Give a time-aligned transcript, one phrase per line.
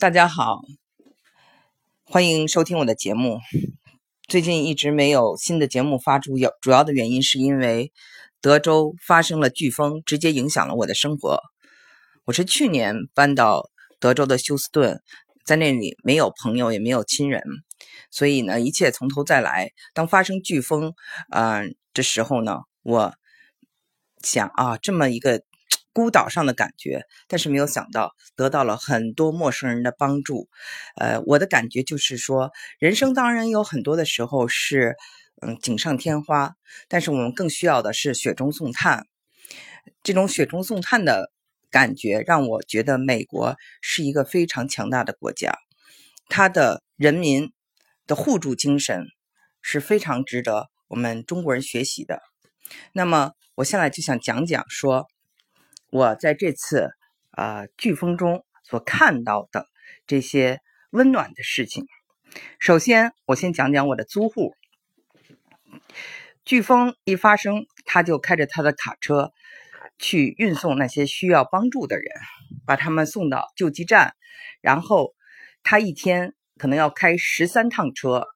[0.00, 0.62] 大家好，
[2.04, 3.38] 欢迎收听我的节目。
[4.26, 7.92] 最近一直没有新的节目发出，有主要的原因是因为
[8.40, 11.38] 德州发生了飓风，直接影响了我的生活。
[12.24, 13.68] 我是去年搬到
[13.98, 15.02] 德州的休斯顿，
[15.44, 17.42] 在那里没有朋友，也没有亲人，
[18.10, 19.70] 所以呢，一切从头再来。
[19.92, 20.94] 当发生飓风，
[21.28, 23.12] 嗯，这时候呢，我
[24.22, 25.42] 想啊，这么一个。
[25.92, 30.48] 孤岛上的感觉，但是没有想到得到了很多陌生人的帮助。
[30.94, 34.94] 呃，我的感觉就是说，人生当然有很多的时候是
[35.42, 36.54] 嗯锦上添花，
[36.88, 39.06] 但是我们更需要的是雪中送炭。
[40.04, 41.32] 这种雪中送炭的
[41.70, 45.58] 感觉，让我觉得美国是一个非常强大的国家，
[46.28, 47.52] 它的人民
[48.06, 49.06] 的互助精神
[49.60, 52.22] 是非常值得我们中国人学习的。
[52.92, 55.08] 那么，我现在就想讲讲说。
[55.90, 56.90] 我在这次
[57.32, 59.66] 啊飓风中所看到的
[60.06, 61.86] 这些温暖的事情。
[62.60, 64.54] 首先，我先讲讲我的租户。
[66.44, 69.32] 飓风一发生，他就开着他的卡车
[69.98, 72.06] 去运送那些需要帮助的人，
[72.64, 74.14] 把他们送到救济站。
[74.60, 75.14] 然后
[75.64, 78.28] 他一天可能要开十三趟车，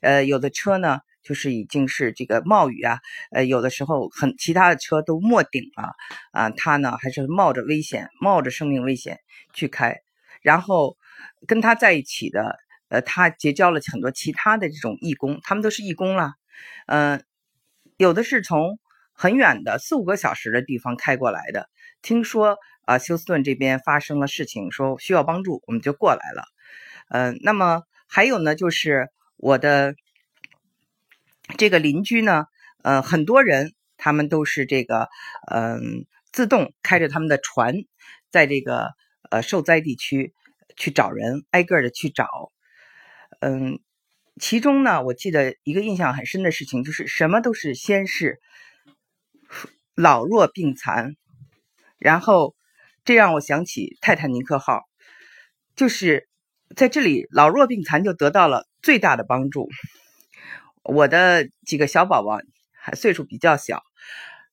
[0.00, 1.00] 呃，有的车呢。
[1.26, 3.00] 就是已经是这个冒雨啊，
[3.32, 5.90] 呃，有的时候很其他的车都没顶了
[6.30, 9.18] 啊，他呢还是冒着危险，冒着生命危险
[9.52, 9.96] 去开。
[10.40, 10.96] 然后
[11.48, 12.56] 跟他在一起的，
[12.88, 16.34] 呃，他结交了很多其他的这种义工，他们都是义工了，
[16.86, 17.24] 嗯，
[17.96, 18.78] 有的是从
[19.12, 21.68] 很远的四五个小时的地方开过来的。
[22.02, 26.44] 听说啊，休斯顿这边发生了事情，说需要帮助，我们就过来了。
[27.08, 29.96] 嗯，那么还有呢，就是我的。
[31.56, 32.44] 这个邻居呢，
[32.82, 35.08] 呃，很多人他们都是这个，
[35.50, 37.74] 嗯，自动开着他们的船，
[38.30, 38.90] 在这个
[39.30, 40.34] 呃受灾地区
[40.76, 42.52] 去找人，挨个的去找。
[43.40, 43.80] 嗯，
[44.38, 48.38] 其中呢，我记得一个印象很深的事情，就是什么都是先是
[49.94, 51.16] 老弱病残，
[51.98, 52.54] 然后
[53.04, 54.82] 这让我想起泰坦尼克号，
[55.74, 56.28] 就是
[56.76, 59.68] 在这里老弱病残就得到了最大的帮助。
[60.88, 62.40] 我的几个小宝宝
[62.72, 63.82] 还岁数比较小，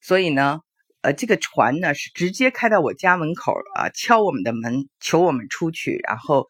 [0.01, 0.61] 所以呢，
[1.01, 6.47] 呃，这个船呢是直接开到我家门口啊，敲我们的门，求我们出去，然后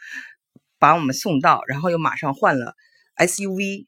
[0.80, 2.76] 把我们送到，然后又马上换了
[3.18, 3.88] SUV，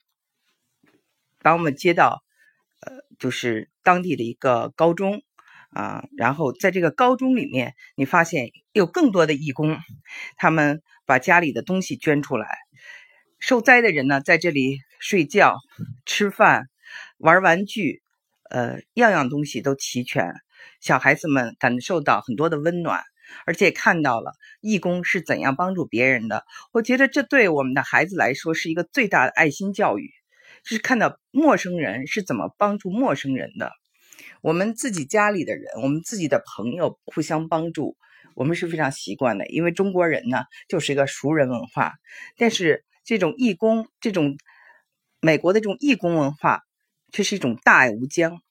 [1.39, 2.23] 把我们接到
[2.81, 5.22] 呃，就是当地的一个高中
[5.69, 9.78] 啊，然后在这个高中里面，你发现有更多的义工，
[10.35, 12.47] 他们把家里的东西捐出来。
[13.39, 15.59] 受灾的人呢，在这里睡觉、
[16.07, 16.63] 吃饭、
[17.19, 18.01] 玩玩具，
[18.49, 20.33] 呃，样样东西都齐全。
[20.81, 23.03] 小孩子们感受到很多的温暖，
[23.45, 26.43] 而且看到了义工是怎样帮助别人的。
[26.71, 30.09] 我觉得这对我们的孩子来说是一个最大的爱心教育，
[30.63, 33.73] 就是看到陌生人是怎么帮助陌生人的。
[34.41, 37.95] 我们自己家里的人，我们自己的朋友互相帮助，
[38.33, 41.93] 我们是非常习惯的，因为中国人呢就是一个熟人文化，
[42.39, 42.83] 但是。
[43.07, 44.35] 这种义工，这种
[45.25, 46.61] 美国的这种义工文化，
[47.11, 48.43] 却是一种大爱无疆。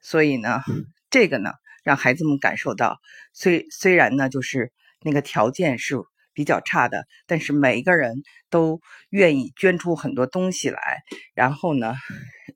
[0.00, 0.62] 所以呢，
[1.10, 1.50] 这个呢，
[1.82, 3.00] 让孩子们感受到，
[3.32, 4.72] 虽虽然呢，就是
[5.02, 5.96] 那个条件是
[6.32, 11.02] 比较差的，但是每一个人都愿意捐出很多东西来。
[11.34, 11.96] 然后呢，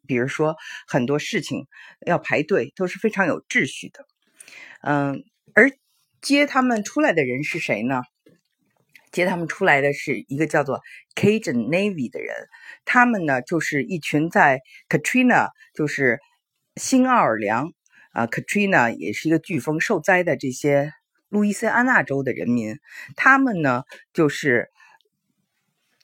[0.06, 0.54] 比如说
[0.86, 1.66] 很多事情
[2.06, 4.06] 要排队，都是非常有秩序的。
[4.82, 5.72] 嗯，而
[6.20, 8.02] 接他们出来的人是谁呢？
[9.12, 10.80] 接他们出来的是一个叫做
[11.14, 12.34] Cajun Navy 的人，
[12.84, 16.18] 他们呢就是一群在 Katrina，就是
[16.76, 17.72] 新奥尔良
[18.12, 20.92] 啊，Katrina 也是一个飓风受灾的这些
[21.28, 22.78] 路易斯安那州的人民，
[23.14, 23.84] 他们呢
[24.14, 24.70] 就是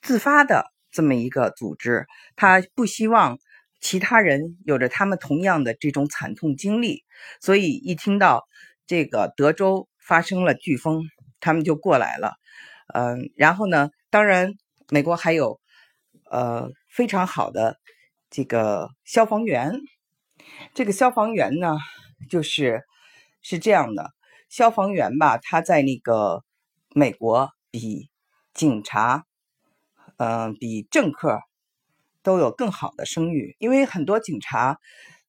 [0.03, 3.39] 自发的这么一个组织，他不希望
[3.81, 7.05] 其他人有着他们同样的这种惨痛经历，
[7.41, 8.47] 所以一听到
[8.87, 11.03] 这个德州发生了飓风，
[11.41, 12.35] 他们就过来了。
[12.95, 13.91] 嗯，然后呢？
[14.11, 14.55] 当然，
[14.89, 15.61] 美国还有
[16.31, 17.79] 呃非常好的
[18.31, 19.81] 这个消防员。
[20.73, 21.77] 这个消防员呢，
[22.31, 22.85] 就是
[23.43, 24.13] 是这样的，
[24.49, 26.43] 消防员吧，他在那个
[26.95, 28.09] 美国比
[28.55, 29.27] 警察，
[30.17, 31.41] 嗯，比政客
[32.23, 34.79] 都有更好的声誉，因为很多警察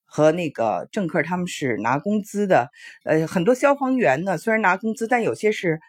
[0.05, 2.69] 和那个政客他们是拿工资的，
[3.03, 5.81] 呃，很多消防员呢虽然拿工资，但有些是。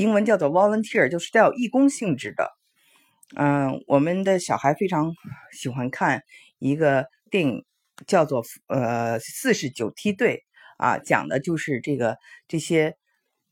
[0.00, 2.50] 英文叫做 volunteer，就是带有义工性质的。
[3.36, 5.12] 嗯，我们的小孩非常
[5.52, 6.22] 喜欢看
[6.58, 7.66] 一个电影，
[8.06, 10.42] 叫做《呃四十九梯队》
[10.82, 12.16] 啊，讲的就是这个
[12.48, 12.96] 这些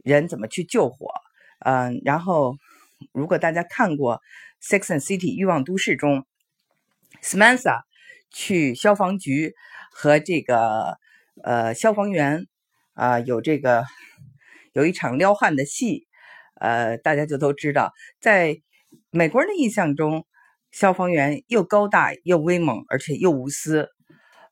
[0.02, 1.10] 人怎么去救火。
[1.58, 2.56] 嗯，然后
[3.12, 4.22] 如果大家看过
[4.66, 6.24] 《Sex and City》欲望都市中
[7.22, 7.82] ，Samantha
[8.30, 9.52] 去消防局
[9.92, 10.96] 和这个
[11.44, 12.46] 呃消防员
[12.94, 13.84] 啊有这个
[14.72, 16.07] 有一场撩汉的戏，
[16.60, 18.56] 呃，大家就都知道，在
[19.10, 20.26] 美国人的印象中，
[20.70, 23.88] 消防员又高大又威猛，而且又无私。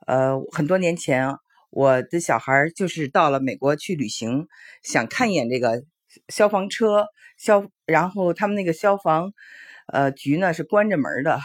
[0.06, 1.36] 呃，很多年前。
[1.70, 4.46] 我的小孩就是到了美国去旅行，
[4.82, 5.82] 想看一眼这个
[6.28, 7.06] 消防车
[7.36, 9.32] 消，然后他们那个消防
[9.92, 11.38] 呃局呢是关着门的，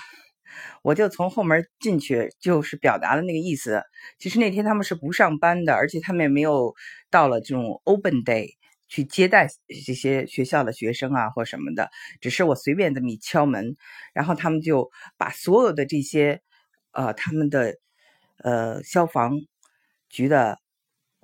[0.84, 3.81] 我就从后门进去，就是表达了那个意思。
[4.19, 6.74] 其实那天他们是不上班的，而且他们也没有
[7.10, 8.52] 到了这种 open day
[8.92, 9.48] 去接待
[9.88, 11.90] 这些学校的学生啊或什么的，
[12.20, 13.76] 只是我随便这么一敲门，
[14.14, 16.42] 然后他们就把所有的这些
[16.92, 17.78] 呃他们的
[18.44, 19.40] 呃消防。
[20.14, 20.60] 局的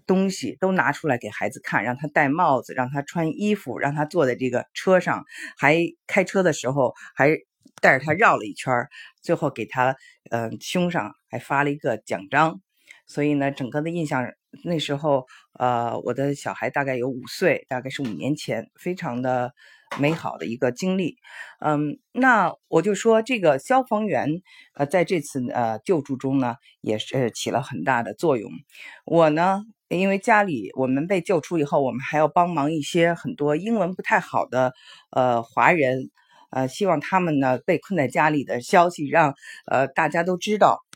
[0.05, 5.25] 东西都拿出来给孩子看，让他戴帽子，让他穿衣服，让他坐在这个车上，
[5.57, 5.77] 还
[6.07, 7.35] 开车的时候还
[7.81, 8.73] 带着他绕了一圈
[9.21, 9.97] 最后给他
[10.31, 12.61] 嗯胸上还发了一个奖章。
[13.07, 14.23] 所以呢，整个的印象
[14.63, 15.25] 那时候，
[15.59, 19.53] 呃，我的小孩大概有五岁，大概是五年前，非常的
[19.99, 21.15] 美好的一个经历。
[21.59, 24.41] 嗯，那我就说这个消防员，
[24.75, 28.51] 呃，在这次呃救助中呢，也是起了很大的作用。
[29.05, 34.73] 我呢，因为家里我们被救出以后，我们还要帮忙一些很多英文不太好的
[35.11, 36.09] 呃华人，
[36.51, 39.33] 呃，希望他们呢被困在家里的消息让
[39.71, 40.86] 呃大家都知道。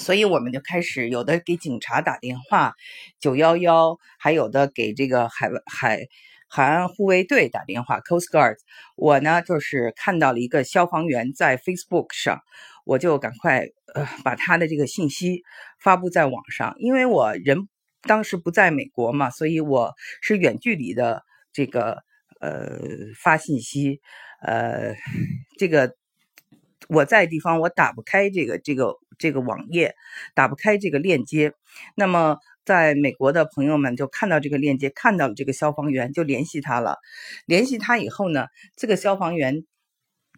[0.00, 2.72] 所以我们就开始有的给警察打电话，
[3.20, 6.06] 九幺幺，还有的给这个海海
[6.48, 8.56] 海岸护卫队打电话，Coast Guard。
[8.96, 12.40] 我呢就是看到了一个消防员在 Facebook 上，
[12.86, 15.42] 我就赶快呃把他的这个信息
[15.78, 17.68] 发布在网上，因为我人
[18.02, 19.92] 当时不在美国嘛，所以我
[20.22, 21.22] 是远距离的
[21.52, 21.98] 这个
[22.40, 22.78] 呃
[23.22, 24.00] 发信息，
[24.40, 24.94] 呃
[25.58, 25.94] 这个。
[26.92, 29.94] 我在地方，我打不开这个这个这个网页，
[30.34, 31.52] 打不开这个链接。
[31.94, 36.98] 那么，在美国的朋友们就看到这个链接，看到了这个消防员，就联系他了。
[37.46, 38.46] 联系他以后呢，
[38.76, 39.64] 这个消防员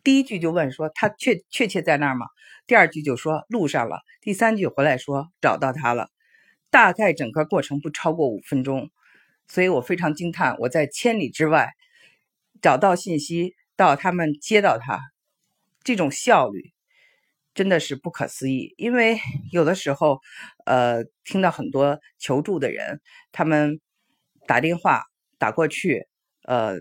[0.04, 2.26] 第一句就问说：“他确确切在那儿吗？”
[2.66, 6.08] 第二句就说：“路上了。”第三句回来说：“找到他了。”
[6.70, 8.90] 大概整个过程不超过五分钟，
[9.48, 10.56] 所以我非常惊叹。
[10.58, 11.70] 我在千里之外
[12.60, 15.11] 找到信息，到他们接到他。
[15.84, 16.72] 这种效率
[17.54, 19.18] 真的是不可思议，因为
[19.50, 20.20] 有的时候，
[20.64, 23.00] 呃，听到很多求助的人，
[23.30, 23.80] 他们
[24.46, 25.02] 打电话
[25.38, 26.06] 打过去，
[26.44, 26.78] 呃，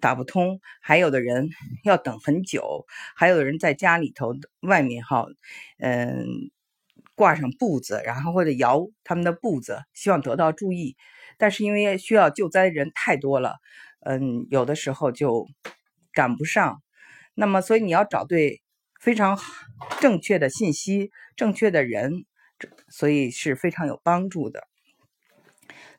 [0.00, 1.48] 打不通；还有的人
[1.84, 2.84] 要等很久；
[3.16, 5.24] 还有的人在家里头外面哈，
[5.78, 6.26] 嗯，
[7.14, 10.96] 挂上布子，然后或者摇他们的布子，希望得到注意。
[11.38, 13.56] 但是因为需要救灾的人太多了，
[14.00, 15.48] 嗯，有的时候就
[16.12, 16.82] 赶不上。
[17.40, 18.60] 那么，所以你要找对
[19.00, 19.38] 非常
[19.98, 22.26] 正确的信息、正确的人，
[22.90, 24.68] 所以是非常有帮助的。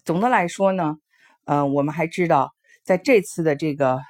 [0.05, 0.97] 总的来说呢，
[1.45, 2.53] 呃，我们还知道，
[2.83, 4.01] 在这次的这个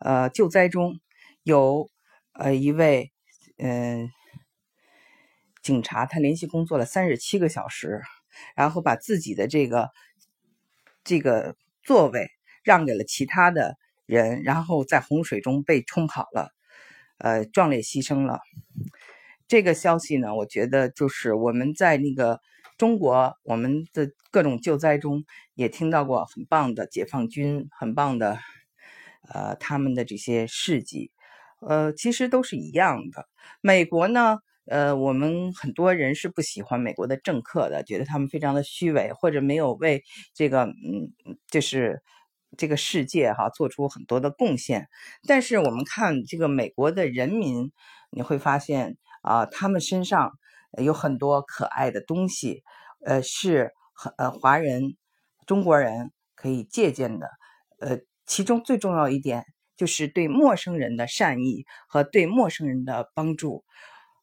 [0.00, 1.00] 呃救灾中，
[1.44, 1.88] 有
[2.34, 3.10] 呃一位
[3.56, 4.10] 嗯
[5.62, 8.02] 警察，他连续工作了三十七个小时，
[8.54, 9.88] 然后把自己的这个
[11.04, 12.28] 这个座位
[12.62, 13.78] 让给了其他的。
[14.06, 16.50] 人，然后在洪水中被冲跑了，
[17.18, 18.40] 呃，壮烈牺牲了。
[19.46, 22.40] 这个消息呢，我觉得就是我们在那个
[22.78, 25.24] 中国，我们的各种救灾中
[25.54, 28.38] 也听到过很棒的解放军，很棒的，
[29.32, 31.12] 呃，他们的这些事迹，
[31.60, 33.28] 呃，其实都是一样的。
[33.60, 40.02] 美国呢，呃，我们很多人是不喜欢美国的政客的，觉得他们非常的虚伪，或者没有为
[40.34, 41.12] 这个，嗯，
[41.48, 42.02] 就是。
[42.56, 44.88] 这个世界哈做出很多的贡献，
[45.26, 47.72] 但是我们看这个美国的人民，
[48.10, 50.32] 你会发现啊，他们身上
[50.78, 52.62] 有很多可爱的东西，
[53.04, 54.96] 呃，是很呃华人、
[55.46, 57.28] 中国人可以借鉴的。
[57.78, 59.44] 呃，其中最重要一点
[59.76, 63.64] 就是对陌生人的善意和对陌生人的帮助。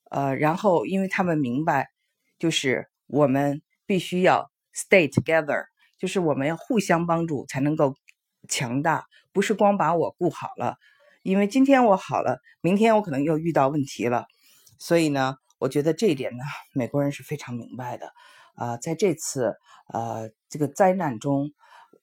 [0.10, 1.90] 呃，然后因为他们明白，
[2.40, 5.66] 就是我们必须要 stay together，
[5.98, 7.96] 就是我们要互相帮助才能够。
[8.52, 10.76] 强大不是光把我顾好了，
[11.24, 14.28] 因为今天我好了，明天我可能又遇到问题了。
[14.78, 16.44] 所以呢，我觉得这一点呢，
[16.76, 18.12] 美国人是非常明白的。
[18.56, 19.56] 啊，在这次
[19.88, 21.52] 呃这个灾难中，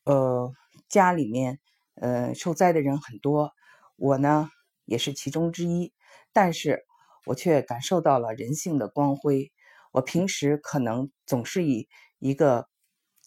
[0.05, 0.50] 呃
[0.88, 1.61] 家里面
[1.95, 3.52] 呃受灾的人很多，
[3.97, 4.49] 我呢
[4.87, 5.93] 也是其中之一，
[6.33, 6.87] 但是
[7.26, 9.52] 我却感受到了人性的光辉。
[9.93, 11.88] 我平时可能总是以
[12.19, 12.67] 一个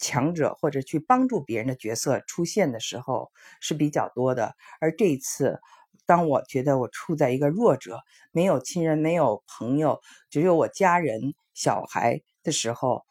[0.01, 3.31] 强者或者去帮助别人的角色出现的时候
[3.62, 4.55] 是比较多的。
[4.81, 5.62] 而这一次，
[6.05, 8.00] 当我觉得我处在一个弱者，
[8.31, 13.03] 没有亲人，没有朋友，只有我家人、小孩的时候，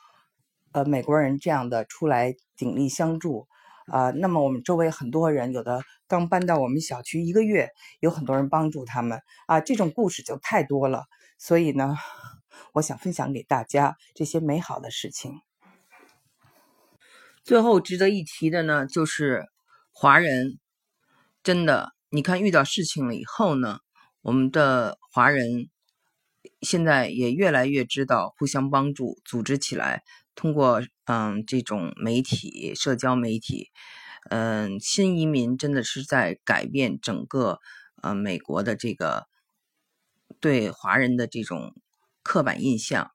[0.72, 3.46] 呃，美国人这样的出来鼎力相助。
[3.86, 11.06] 啊，那么我们周围很多人，有的刚搬到我们小区一个月，有很多人帮助他们啊，这种故事就太多了。
[11.38, 11.96] 所以呢，
[12.74, 15.49] 我想分享给大家这些美好的事情。
[17.42, 19.46] 最后值得一提的呢，就是
[19.92, 20.58] 华人
[21.42, 23.80] 真的，你看遇到事情了以后呢，
[24.22, 25.68] 我们的华人
[26.60, 30.02] 现在也越来越知道互相帮助，组织起来。
[30.36, 33.70] 通过嗯这种媒体、社交媒体，
[34.30, 37.58] 嗯新移民真的是在改变整个
[38.00, 39.26] 呃美国的这个
[40.40, 41.74] 对华人的这种
[42.22, 43.10] 刻板印象。